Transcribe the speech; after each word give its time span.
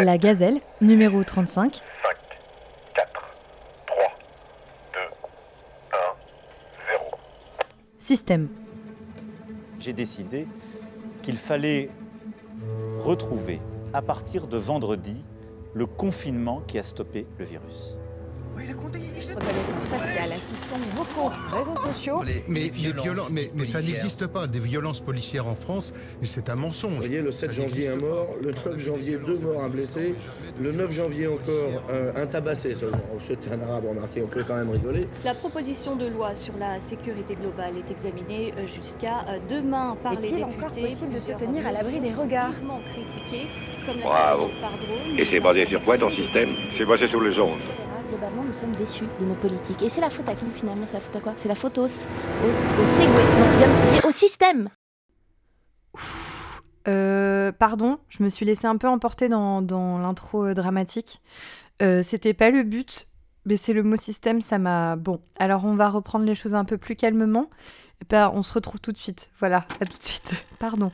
La 0.00 0.16
gazelle, 0.16 0.60
numéro 0.80 1.24
35. 1.24 1.74
5, 1.74 1.82
4, 2.94 3.12
3, 3.86 3.96
2, 4.94 5.00
1, 5.92 5.96
0. 6.92 7.10
Système. 7.98 8.48
J'ai 9.80 9.92
décidé 9.92 10.46
qu'il 11.22 11.36
fallait 11.36 11.90
retrouver, 13.00 13.60
à 13.92 14.00
partir 14.00 14.46
de 14.46 14.56
vendredi, 14.56 15.16
le 15.74 15.86
confinement 15.86 16.62
qui 16.68 16.78
a 16.78 16.84
stoppé 16.84 17.26
le 17.36 17.44
virus. 17.44 17.98
Reconnaissance 18.84 19.88
faciale, 19.88 20.32
assistants 20.32 20.78
vocaux, 20.94 21.30
réseaux 21.52 21.76
sociaux. 21.76 22.22
Mais, 22.48 22.64
des 22.64 22.70
violences 22.70 23.30
mais, 23.30 23.50
mais 23.54 23.64
ça 23.64 23.80
n'existe 23.80 24.26
pas, 24.26 24.46
des 24.46 24.60
violences 24.60 25.00
policières 25.00 25.46
en 25.46 25.54
France, 25.54 25.92
c'est 26.22 26.48
un 26.48 26.54
mensonge. 26.56 26.92
Vous 26.92 26.98
voyez, 26.98 27.20
le 27.20 27.32
7 27.32 27.52
Ça 27.52 27.62
janvier, 27.62 27.88
un 27.88 27.96
mort, 27.96 28.28
le 28.42 28.50
9 28.50 28.78
janvier, 28.78 29.18
deux 29.18 29.38
morts, 29.38 29.62
un 29.62 29.68
blessé, 29.68 30.14
le 30.60 30.72
9 30.72 30.92
janvier 30.92 31.26
encore, 31.26 31.82
un, 31.90 32.20
un 32.20 32.26
tabassé 32.26 32.74
seulement. 32.74 32.98
C'était 33.20 33.50
un 33.52 33.60
arabe, 33.62 33.84
remarquez, 33.88 34.22
on 34.22 34.28
peut 34.28 34.44
quand 34.46 34.56
même 34.56 34.70
rigoler. 34.70 35.02
La 35.24 35.34
proposition 35.34 35.96
de 35.96 36.06
loi 36.06 36.34
sur 36.34 36.56
la 36.58 36.78
sécurité 36.78 37.34
globale 37.34 37.74
est 37.78 37.90
examinée 37.90 38.54
euh, 38.58 38.66
jusqu'à 38.66 39.24
euh, 39.28 39.38
demain 39.48 39.96
par 40.02 40.12
les 40.14 40.28
Est-il 40.28 40.44
encore 40.44 40.72
possible 40.72 41.14
de 41.14 41.20
se 41.20 41.32
tenir 41.32 41.66
à 41.66 41.72
l'abri 41.72 42.00
des 42.00 42.12
regards 42.12 42.52
Bravo. 44.02 44.48
surveillance 44.48 44.52
par 44.60 44.70
drone. 44.70 45.18
Et 45.18 45.24
c'est 45.24 45.40
basé 45.40 45.66
sur 45.66 45.82
quoi 45.82 45.96
ton 45.98 46.10
système? 46.10 46.48
C'est 46.76 46.84
basé 46.84 47.08
sur 47.08 47.22
les 47.22 47.38
ondes. 47.38 47.58
Globalement, 48.08 48.44
nous 48.44 48.52
sommes 48.52 48.72
déçus 48.72 49.04
de 49.20 49.24
nos 49.26 49.34
politiques. 49.34 49.82
Et 49.82 49.88
c'est 49.88 50.00
la 50.00 50.10
faute 50.10 50.28
à 50.28 50.34
qui 50.34 50.46
finalement 50.54 50.86
C'est 50.86 50.94
la 50.94 51.00
faute 51.00 51.16
à 51.16 51.20
quoi? 51.20 51.32
C'est 51.36 51.48
la 51.48 51.54
faute 51.54 51.78
au, 51.78 51.84
au, 51.84 51.86
au 54.04 54.08
au 54.08 54.12
système. 54.12 54.70
Euh, 56.88 57.52
pardon, 57.52 57.98
je 58.08 58.22
me 58.22 58.30
suis 58.30 58.46
laissée 58.46 58.66
un 58.66 58.76
peu 58.76 58.88
emporter 58.88 59.28
dans, 59.28 59.60
l'intro 59.98 60.46
euh, 60.46 60.54
dramatique. 60.54 61.20
Euh, 61.82 62.02
C'était 62.02 62.32
pas 62.34 62.50
le 62.50 62.62
but, 62.62 63.06
mais 63.44 63.56
c'est 63.56 63.74
le 63.74 63.82
mot 63.82 63.96
système, 63.96 64.40
ça 64.40 64.58
m'a. 64.58 64.96
Bon, 64.96 65.20
alors 65.38 65.64
on 65.64 65.74
va 65.74 65.90
reprendre 65.90 66.24
les 66.24 66.34
choses 66.34 66.54
un 66.54 66.64
peu 66.64 66.78
plus 66.78 66.96
calmement. 66.96 67.50
Et 68.00 68.06
ben, 68.08 68.30
on 68.32 68.42
se 68.42 68.54
retrouve 68.54 68.80
tout 68.80 68.92
de 68.92 68.98
suite. 68.98 69.30
Voilà, 69.40 69.66
à 69.80 69.84
tout 69.84 69.98
de 69.98 70.02
suite. 70.02 70.32
Pardon. 70.58 70.92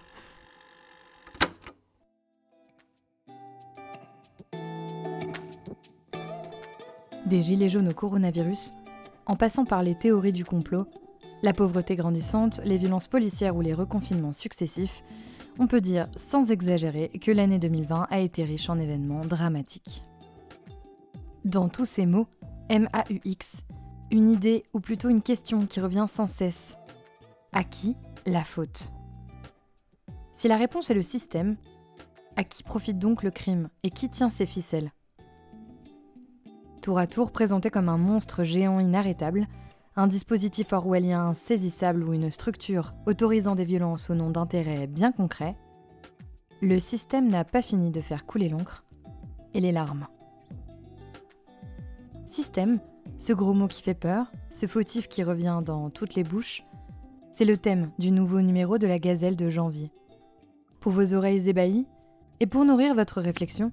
Des 7.26 7.40
gilets 7.40 7.68
jaunes 7.70 7.88
au 7.88 7.94
coronavirus, 7.94 8.74
en 9.26 9.36
passant 9.36 9.64
par 9.64 9.82
les 9.82 9.94
théories 9.94 10.32
du 10.32 10.44
complot, 10.44 10.86
la 11.42 11.52
pauvreté 11.52 11.96
grandissante, 11.96 12.60
les 12.64 12.78
violences 12.78 13.08
policières 13.08 13.56
ou 13.56 13.60
les 13.60 13.74
reconfinements 13.74 14.32
successifs, 14.32 15.02
on 15.58 15.66
peut 15.66 15.80
dire 15.80 16.08
sans 16.16 16.50
exagérer 16.50 17.08
que 17.08 17.30
l'année 17.30 17.58
2020 17.58 18.08
a 18.10 18.18
été 18.20 18.44
riche 18.44 18.68
en 18.68 18.78
événements 18.78 19.24
dramatiques. 19.24 20.02
Dans 21.44 21.68
tous 21.68 21.84
ces 21.84 22.06
mots, 22.06 22.26
MAUX, 22.70 23.62
une 24.10 24.30
idée 24.30 24.64
ou 24.72 24.80
plutôt 24.80 25.08
une 25.08 25.22
question 25.22 25.66
qui 25.66 25.80
revient 25.80 26.06
sans 26.08 26.26
cesse. 26.26 26.76
À 27.52 27.64
qui 27.64 27.96
la 28.26 28.44
faute? 28.44 28.90
Si 30.32 30.48
la 30.48 30.56
réponse 30.56 30.90
est 30.90 30.94
le 30.94 31.02
système, 31.02 31.56
à 32.36 32.44
qui 32.44 32.62
profite 32.62 32.98
donc 32.98 33.22
le 33.22 33.30
crime 33.30 33.68
et 33.82 33.90
qui 33.90 34.08
tient 34.08 34.30
ses 34.30 34.46
ficelles? 34.46 34.92
Tour 36.84 36.98
à 36.98 37.06
tour 37.06 37.30
présenté 37.30 37.70
comme 37.70 37.88
un 37.88 37.96
monstre 37.96 38.44
géant 38.44 38.78
inarrêtable, 38.78 39.46
un 39.96 40.06
dispositif 40.06 40.74
orwellien 40.74 41.28
insaisissable 41.28 42.04
ou 42.04 42.12
une 42.12 42.30
structure 42.30 42.92
autorisant 43.06 43.54
des 43.54 43.64
violences 43.64 44.10
au 44.10 44.14
nom 44.14 44.28
d'intérêts 44.28 44.86
bien 44.86 45.10
concrets, 45.10 45.56
le 46.60 46.78
système 46.78 47.30
n'a 47.30 47.42
pas 47.42 47.62
fini 47.62 47.90
de 47.90 48.02
faire 48.02 48.26
couler 48.26 48.50
l'encre 48.50 48.84
et 49.54 49.60
les 49.60 49.72
larmes. 49.72 50.08
Système, 52.26 52.80
ce 53.16 53.32
gros 53.32 53.54
mot 53.54 53.66
qui 53.66 53.82
fait 53.82 53.94
peur, 53.94 54.30
ce 54.50 54.66
fautif 54.66 55.08
qui 55.08 55.22
revient 55.22 55.62
dans 55.64 55.88
toutes 55.88 56.14
les 56.16 56.22
bouches, 56.22 56.66
c'est 57.30 57.46
le 57.46 57.56
thème 57.56 57.92
du 57.98 58.10
nouveau 58.10 58.42
numéro 58.42 58.76
de 58.76 58.86
la 58.86 58.98
Gazelle 58.98 59.38
de 59.38 59.48
janvier. 59.48 59.90
Pour 60.80 60.92
vos 60.92 61.14
oreilles 61.14 61.48
ébahies, 61.48 61.86
et 62.40 62.46
pour 62.46 62.66
nourrir 62.66 62.94
votre 62.94 63.22
réflexion, 63.22 63.72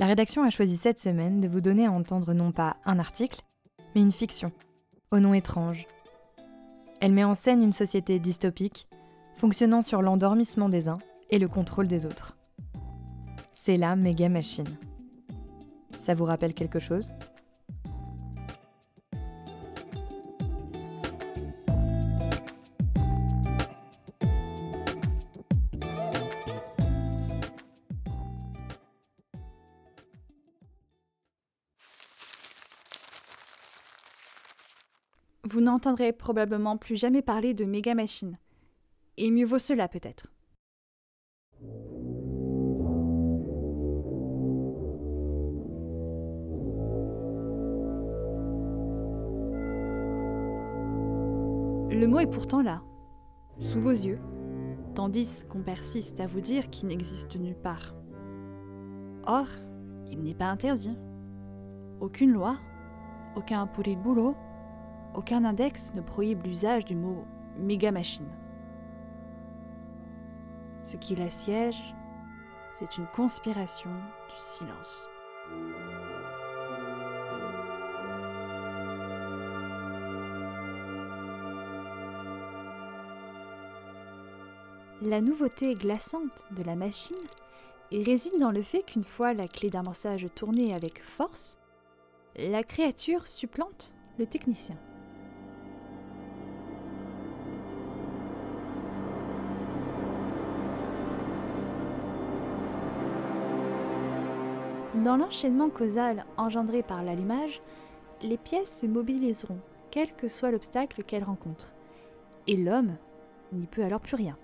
la 0.00 0.06
rédaction 0.06 0.42
a 0.42 0.48
choisi 0.48 0.78
cette 0.78 0.98
semaine 0.98 1.42
de 1.42 1.46
vous 1.46 1.60
donner 1.60 1.84
à 1.84 1.92
entendre 1.92 2.32
non 2.32 2.52
pas 2.52 2.78
un 2.86 2.98
article, 2.98 3.42
mais 3.94 4.00
une 4.00 4.10
fiction, 4.10 4.50
au 5.10 5.20
nom 5.20 5.34
étrange. 5.34 5.86
Elle 7.02 7.12
met 7.12 7.22
en 7.22 7.34
scène 7.34 7.62
une 7.62 7.74
société 7.74 8.18
dystopique, 8.18 8.88
fonctionnant 9.36 9.82
sur 9.82 10.00
l'endormissement 10.00 10.70
des 10.70 10.88
uns 10.88 10.96
et 11.28 11.38
le 11.38 11.48
contrôle 11.48 11.86
des 11.86 12.06
autres. 12.06 12.38
C'est 13.52 13.76
la 13.76 13.94
méga 13.94 14.30
machine. 14.30 14.74
Ça 15.98 16.14
vous 16.14 16.24
rappelle 16.24 16.54
quelque 16.54 16.78
chose? 16.78 17.12
Vous 35.44 35.60
n'entendrez 35.62 36.12
probablement 36.12 36.76
plus 36.76 36.96
jamais 36.96 37.22
parler 37.22 37.54
de 37.54 37.64
méga 37.64 37.94
machine. 37.94 38.38
Et 39.16 39.30
mieux 39.30 39.46
vaut 39.46 39.58
cela 39.58 39.88
peut-être. 39.88 40.26
Le 51.90 52.06
mot 52.06 52.20
est 52.20 52.30
pourtant 52.30 52.62
là, 52.62 52.82
sous 53.58 53.80
vos 53.80 53.90
yeux, 53.90 54.18
tandis 54.94 55.44
qu'on 55.48 55.62
persiste 55.62 56.20
à 56.20 56.26
vous 56.26 56.40
dire 56.40 56.70
qu'il 56.70 56.88
n'existe 56.88 57.36
nulle 57.36 57.58
part. 57.58 57.94
Or, 59.26 59.46
il 60.10 60.22
n'est 60.22 60.34
pas 60.34 60.46
interdit. 60.46 60.96
Aucune 62.00 62.32
loi, 62.32 62.58
aucun 63.36 63.66
poulet 63.66 63.96
de 63.96 64.00
boulot, 64.00 64.34
aucun 65.14 65.44
index 65.44 65.92
ne 65.94 66.00
prohibe 66.00 66.44
l'usage 66.44 66.84
du 66.84 66.94
mot 66.94 67.24
méga 67.58 67.90
machine. 67.92 68.28
Ce 70.82 70.96
qui 70.96 71.14
l'assiège, 71.14 71.94
c'est 72.78 72.96
une 72.96 73.06
conspiration 73.06 73.90
du 73.90 74.36
silence. 74.36 75.08
La 85.02 85.20
nouveauté 85.20 85.74
glaçante 85.74 86.44
de 86.50 86.62
la 86.62 86.76
machine 86.76 87.16
réside 87.90 88.38
dans 88.38 88.50
le 88.50 88.62
fait 88.62 88.82
qu'une 88.82 89.04
fois 89.04 89.32
la 89.32 89.48
clé 89.48 89.70
d'amorçage 89.70 90.26
tournée 90.34 90.74
avec 90.74 91.02
force, 91.02 91.58
la 92.36 92.62
créature 92.62 93.26
supplante 93.26 93.92
le 94.18 94.26
technicien. 94.26 94.76
Dans 105.04 105.16
l'enchaînement 105.16 105.70
causal 105.70 106.26
engendré 106.36 106.82
par 106.82 107.02
l'allumage, 107.02 107.62
les 108.20 108.36
pièces 108.36 108.80
se 108.80 108.86
mobiliseront, 108.86 109.60
quel 109.90 110.14
que 110.14 110.28
soit 110.28 110.50
l'obstacle 110.50 111.04
qu'elles 111.04 111.24
rencontrent. 111.24 111.72
Et 112.46 112.58
l'homme 112.58 112.98
n'y 113.50 113.66
peut 113.66 113.82
alors 113.82 114.02
plus 114.02 114.16
rien. 114.16 114.36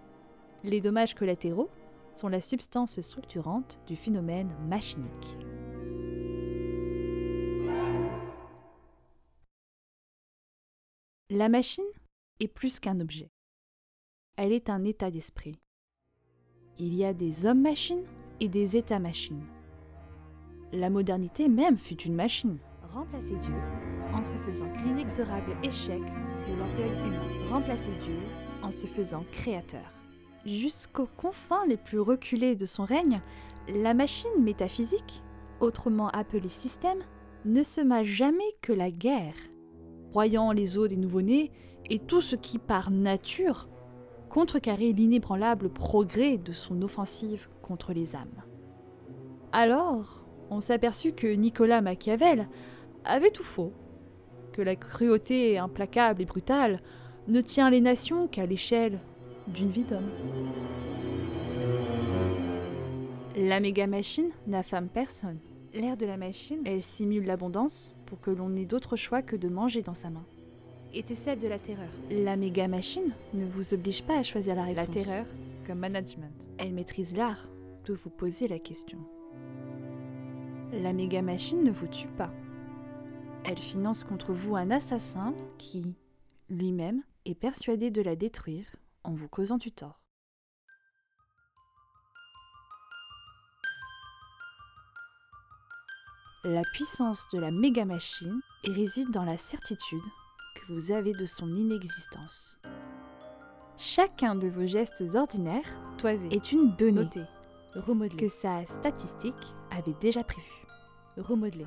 Les 0.65 0.81
dommages 0.81 1.15
collatéraux 1.15 1.69
sont 2.15 2.29
la 2.29 2.41
substance 2.41 2.99
structurante 3.03 3.79
du 3.87 3.97
phénomène 3.97 4.51
machinique. 4.67 5.37
La 11.29 11.51
machine 11.51 11.85
est 12.41 12.49
plus 12.49 12.81
qu'un 12.81 13.01
objet. 13.01 13.31
Elle 14.37 14.53
est 14.53 14.71
un 14.71 14.85
état 14.85 15.11
d'esprit. 15.11 15.61
Il 16.79 16.95
y 16.95 17.05
a 17.05 17.13
des 17.13 17.45
hommes-machines 17.45 18.07
et 18.41 18.49
des 18.49 18.79
états-machines. 18.79 19.45
La 20.73 20.91
modernité 20.91 21.49
même 21.49 21.79
fut 21.79 22.03
une 22.03 22.15
machine. 22.15 22.59
Remplacer 22.93 23.37
Dieu 23.37 23.55
en 24.13 24.23
se 24.23 24.37
faisant 24.39 24.71
l'inexorable 24.85 25.57
échec 25.63 26.01
de 26.01 26.59
l'orgueil 26.59 26.99
humain. 27.07 27.23
Remplacer 27.51 27.93
Dieu 28.03 28.19
en 28.63 28.71
se 28.71 28.87
faisant 28.87 29.25
créateur. 29.31 29.93
Jusqu'aux 30.45 31.09
confins 31.17 31.67
les 31.67 31.77
plus 31.77 32.01
reculés 32.01 32.57
de 32.57 32.67
son 32.67 32.85
règne, 32.85 33.21
la 33.69 33.95
machine 33.95 34.43
métaphysique, 34.43 35.23
autrement 35.61 36.09
appelée 36.09 36.49
système, 36.49 37.01
ne 37.45 37.63
sema 37.63 38.05
jamais 38.05 38.57
que 38.63 38.73
la 38.73 38.91
guerre, 38.91 39.35
broyant 40.11 40.53
les 40.53 40.79
os 40.79 40.89
des 40.89 40.97
nouveau-nés 40.97 41.53
et 41.91 41.99
tout 41.99 42.21
ce 42.21 42.37
qui, 42.37 42.59
par 42.59 42.91
nature, 42.91 43.69
contrecarrait 44.31 44.93
l'inébranlable 44.93 45.69
progrès 45.69 46.39
de 46.39 46.53
son 46.53 46.83
offensive 46.83 47.49
contre 47.63 47.93
les 47.93 48.17
âmes. 48.17 48.43
Alors, 49.53 50.16
on 50.51 50.61
s'aperçut 50.61 51.13
que 51.13 51.27
Nicolas 51.27 51.81
Machiavel 51.81 52.49
avait 53.05 53.31
tout 53.31 53.43
faux, 53.43 53.73
que 54.53 54.63
la 54.63 54.77
cruauté 54.77 55.59
implacable 55.59 56.23
et 56.23 56.27
brutale 56.27 56.81
ne 57.29 57.41
tient 57.41 57.71
les 57.71 57.81
nations 57.81 58.29
qu'à 58.29 58.47
l'échelle 58.47 59.01
d'une 59.49 59.71
vie 59.71 59.85
d'homme. 59.85 60.11
La 63.37 63.61
méga 63.61 63.87
machine 63.87 64.31
n'affame 64.47 64.89
personne. 64.89 65.39
L'air 65.75 65.97
de 65.97 66.07
la 66.07 66.17
machine, 66.17 66.61
elle 66.65 66.83
simule 66.83 67.27
l'abondance 67.27 67.95
pour 68.07 68.21
que 68.21 68.31
l'on 68.31 68.49
n'ait 68.49 68.65
d'autre 68.65 68.97
choix 68.97 69.21
que 69.21 69.37
de 69.37 69.49
manger 69.49 69.83
dans 69.83 69.95
sa 69.95 70.09
main. 70.09 70.25
Était 70.95 71.15
celle 71.15 71.39
de 71.39 71.49
la 71.49 71.59
terreur. 71.59 71.91
La 72.11 72.37
méga 72.37 72.67
machine 72.67 73.13
ne 73.35 73.45
vous 73.45 73.75
oblige 73.75 74.03
pas 74.03 74.19
à 74.19 74.23
choisir 74.23 74.55
la 74.55 74.65
réponse. 74.65 74.87
La 74.87 75.03
terreur 75.03 75.27
comme 75.67 75.81
management. 75.81 76.33
Elle 76.57 76.73
maîtrise 76.73 77.15
l'art 77.15 77.49
de 77.85 77.93
vous 77.93 78.09
poser 78.09 78.49
la 78.49 78.59
question. 78.59 78.99
La 80.73 80.93
méga 80.93 81.23
machine 81.23 81.63
ne 81.63 81.71
vous 81.71 81.87
tue 81.87 82.09
pas. 82.09 82.33
Elle 83.45 83.59
finance 83.59 84.03
contre 84.03 84.33
vous 84.33 84.57
un 84.57 84.71
assassin 84.71 85.33
qui, 85.59 85.95
lui-même, 86.49 87.03
est 87.25 87.37
persuadé 87.37 87.91
de 87.91 88.03
la 88.03 88.17
détruire 88.17 88.67
en 89.05 89.15
vous 89.15 89.29
causant 89.29 89.59
du 89.59 89.71
tort. 89.71 90.01
La 96.43 96.63
puissance 96.75 97.27
de 97.33 97.39
la 97.39 97.51
méga 97.51 97.85
machine 97.85 98.41
réside 98.65 99.11
dans 99.11 99.25
la 99.25 99.37
certitude 99.37 100.03
que 100.55 100.73
vous 100.73 100.93
avez 100.93 101.13
de 101.13 101.27
son 101.27 101.53
inexistence. 101.55 102.61
Chacun 103.79 104.35
de 104.35 104.49
vos 104.49 104.67
gestes 104.67 105.05
ordinaires 105.15 105.77
Toisé. 105.99 106.29
est 106.31 106.53
une 106.53 106.75
donnée 106.77 107.05
Noté. 107.05 107.23
Que 108.17 108.29
sa 108.29 108.65
statistique 108.65 109.35
avait 109.77 109.97
déjà 110.01 110.25
prévue. 110.25 110.67
Remodelé. 111.17 111.67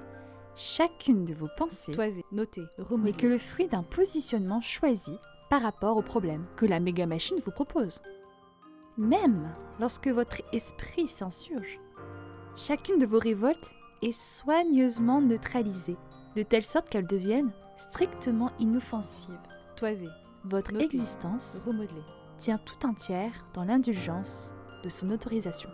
Chacune 0.56 1.25
de 1.25 1.33
vos 1.33 1.47
pensées 1.57 1.94
Toisé. 1.94 2.25
Noté. 2.31 2.63
n'est 2.97 3.13
que 3.13 3.27
le 3.27 3.38
fruit 3.38 3.67
d'un 3.67 3.83
positionnement 3.83 4.61
choisi 4.61 5.17
par 5.50 5.61
rapport 5.61 5.97
au 5.97 6.01
problème 6.01 6.45
que 6.56 6.65
la 6.65 6.79
méga 6.79 7.06
machine 7.06 7.39
vous 7.44 7.51
propose. 7.51 8.01
Même 8.97 9.50
lorsque 9.79 10.09
votre 10.09 10.41
esprit 10.53 11.07
s'insurge, 11.07 11.79
chacune 12.57 13.00
de 13.00 13.06
vos 13.06 13.19
révoltes 13.19 13.71
est 14.01 14.11
soigneusement 14.11 15.21
neutralisée, 15.21 15.97
de 16.35 16.44
telle 16.44 16.65
sorte 16.65 16.89
qu'elles 16.89 17.07
deviennent 17.07 17.51
strictement 17.77 18.51
inoffensives. 18.59 19.39
Toisé. 19.75 20.07
Votre 20.44 20.75
existence 20.75 21.65
tient 22.38 22.57
tout 22.57 22.85
entière 22.85 23.45
dans 23.53 23.65
l'indulgence 23.65 24.53
de 24.83 24.89
son 24.89 25.09
autorisation. 25.09 25.69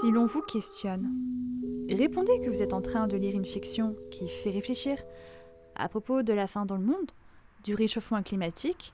Si 0.00 0.12
l'on 0.12 0.26
vous 0.26 0.42
questionne, 0.42 1.10
répondez 1.90 2.40
que 2.40 2.48
vous 2.50 2.62
êtes 2.62 2.72
en 2.72 2.80
train 2.80 3.08
de 3.08 3.16
lire 3.16 3.34
une 3.34 3.44
fiction 3.44 3.96
qui 4.12 4.28
fait 4.28 4.50
réfléchir 4.50 4.96
à 5.74 5.88
propos 5.88 6.22
de 6.22 6.32
la 6.32 6.46
fin 6.46 6.64
dans 6.66 6.76
le 6.76 6.84
monde, 6.84 7.10
du 7.64 7.74
réchauffement 7.74 8.22
climatique 8.22 8.92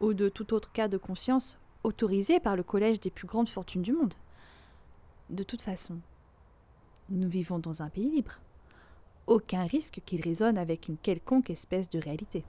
ou 0.00 0.12
de 0.12 0.28
tout 0.28 0.52
autre 0.52 0.70
cas 0.70 0.86
de 0.86 0.98
conscience 0.98 1.56
autorisé 1.82 2.40
par 2.40 2.56
le 2.56 2.62
collège 2.62 3.00
des 3.00 3.10
plus 3.10 3.26
grandes 3.26 3.48
fortunes 3.48 3.80
du 3.80 3.94
monde. 3.94 4.12
De 5.30 5.44
toute 5.44 5.62
façon, 5.62 5.96
nous 7.08 7.28
vivons 7.30 7.58
dans 7.58 7.80
un 7.80 7.88
pays 7.88 8.10
libre. 8.10 8.38
Aucun 9.26 9.64
risque 9.64 10.02
qu'il 10.04 10.20
résonne 10.20 10.58
avec 10.58 10.88
une 10.88 10.98
quelconque 10.98 11.48
espèce 11.48 11.88
de 11.88 11.98
réalité. 11.98 12.44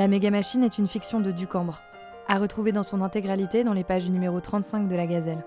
La 0.00 0.08
méga 0.08 0.30
machine 0.30 0.64
est 0.64 0.78
une 0.78 0.88
fiction 0.88 1.20
de 1.20 1.30
Ducambre, 1.30 1.82
à 2.26 2.38
retrouver 2.38 2.72
dans 2.72 2.82
son 2.82 3.02
intégralité 3.02 3.64
dans 3.64 3.74
les 3.74 3.84
pages 3.84 4.04
du 4.04 4.10
numéro 4.10 4.40
35 4.40 4.88
de 4.88 4.96
la 4.96 5.06
Gazelle. 5.06 5.44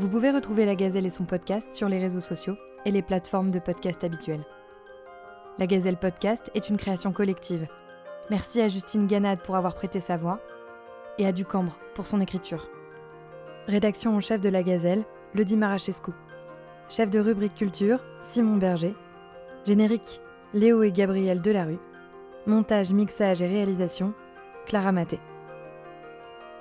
Vous 0.00 0.08
pouvez 0.08 0.32
retrouver 0.32 0.66
la 0.66 0.74
Gazelle 0.74 1.06
et 1.06 1.10
son 1.10 1.22
podcast 1.22 1.72
sur 1.76 1.88
les 1.88 2.00
réseaux 2.00 2.18
sociaux 2.18 2.56
et 2.84 2.90
les 2.90 3.02
plateformes 3.02 3.52
de 3.52 3.60
podcast 3.60 4.02
habituelles. 4.02 4.44
La 5.60 5.68
Gazelle 5.68 5.96
Podcast 5.96 6.50
est 6.56 6.70
une 6.70 6.76
création 6.76 7.12
collective. 7.12 7.68
Merci 8.30 8.60
à 8.60 8.66
Justine 8.66 9.06
Ganade 9.06 9.42
pour 9.42 9.54
avoir 9.54 9.76
prêté 9.76 10.00
sa 10.00 10.16
voix 10.16 10.40
et 11.18 11.26
à 11.28 11.30
Ducambre 11.30 11.78
pour 11.94 12.08
son 12.08 12.20
écriture. 12.20 12.68
Rédaction 13.68 14.16
en 14.16 14.20
chef 14.20 14.40
de 14.40 14.48
la 14.48 14.64
Gazelle, 14.64 15.04
Lodi 15.36 15.56
Marachescu. 15.56 16.10
Chef 16.88 17.12
de 17.12 17.20
rubrique 17.20 17.54
culture, 17.54 18.00
Simon 18.24 18.56
Berger. 18.56 18.96
Générique, 19.66 20.20
Léo 20.52 20.82
et 20.82 20.90
Gabriel 20.90 21.40
Delarue. 21.40 21.78
Montage, 22.44 22.92
mixage 22.92 23.40
et 23.40 23.46
réalisation, 23.46 24.14
Clara 24.66 24.90
Maté. 24.90 25.20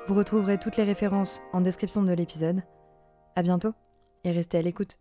Vous 0.07 0.13
retrouverez 0.13 0.59
toutes 0.59 0.77
les 0.77 0.83
références 0.83 1.41
en 1.53 1.61
description 1.61 2.03
de 2.03 2.13
l'épisode. 2.13 2.61
À 3.35 3.41
bientôt 3.41 3.73
et 4.23 4.31
restez 4.31 4.59
à 4.59 4.61
l'écoute. 4.61 5.00